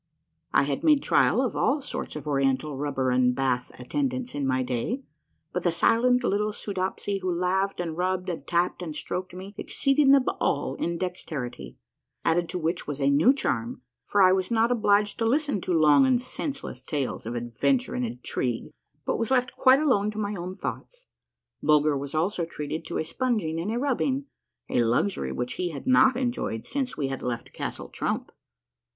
I 0.51 0.63
had 0.63 0.83
made 0.83 1.03
trial 1.03 1.43
of 1.43 1.55
all 1.55 1.79
sorts 1.79 2.15
of 2.15 2.25
Oriental 2.25 2.75
rubber 2.75 3.11
and 3.11 3.35
bath 3.35 3.71
at 3.77 3.91
tendants 3.91 4.33
in 4.33 4.47
my 4.47 4.63
day, 4.63 5.03
but 5.53 5.61
the 5.61 5.71
silent 5.71 6.23
little 6.23 6.51
Soodopsy 6.51 7.19
who 7.21 7.31
laved 7.31 7.79
and 7.79 7.95
rubbed 7.95 8.27
and 8.27 8.47
tapped 8.47 8.81
and 8.81 8.95
stroked 8.95 9.35
me 9.35 9.53
exceeded 9.59 10.09
them 10.09 10.25
all 10.39 10.73
in 10.73 10.97
dexterity, 10.97 11.77
added 12.25 12.49
to 12.49 12.57
which 12.57 12.87
was 12.87 12.99
a 12.99 13.11
new 13.11 13.31
charm, 13.31 13.83
for 14.07 14.23
I 14.23 14.31
was 14.31 14.49
not 14.49 14.71
obliged 14.71 15.19
to 15.19 15.25
listen 15.27 15.61
to 15.61 15.71
long 15.79 16.07
and 16.07 16.19
senseless 16.19 16.81
tales 16.81 17.27
of 17.27 17.35
adventure 17.35 17.93
and 17.93 18.03
intrigue, 18.03 18.71
but 19.05 19.19
was 19.19 19.29
left 19.29 19.55
quite 19.55 19.79
alone 19.79 20.09
to 20.09 20.17
my 20.17 20.33
own 20.35 20.55
thoughts. 20.55 21.05
Bulger 21.61 21.95
was 21.95 22.15
also 22.15 22.43
treated 22.43 22.87
to 22.87 22.97
a 22.97 23.03
sponging 23.03 23.59
and 23.59 23.71
a 23.71 23.77
rubbing— 23.77 24.25
a 24.67 24.81
luxury 24.81 25.31
which 25.31 25.53
he 25.57 25.69
had 25.69 25.85
not 25.85 26.17
enjoyed 26.17 26.65
since 26.65 26.97
we 26.97 27.09
had 27.09 27.21
left 27.21 27.53
Castle 27.53 27.89
Trump. 27.89 28.31